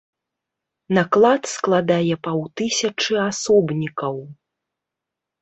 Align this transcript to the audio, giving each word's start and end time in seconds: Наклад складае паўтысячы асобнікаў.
Наклад 0.97 1.41
складае 1.55 2.15
паўтысячы 2.29 3.13
асобнікаў. 3.29 4.19